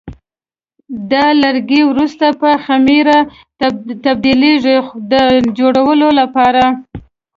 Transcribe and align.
دا 1.11 1.25
لرګي 1.41 1.81
وروسته 1.91 2.25
په 2.41 2.49
خمېره 2.63 3.17
تبدیلېږي 4.05 4.75
د 5.11 5.13
جوړولو 5.57 6.07
لپاره. 6.19 6.63